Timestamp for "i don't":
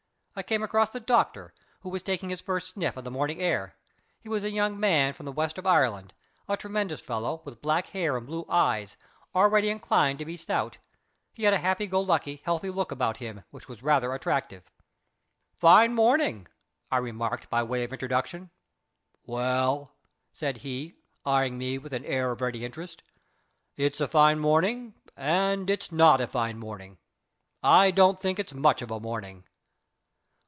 27.61-28.19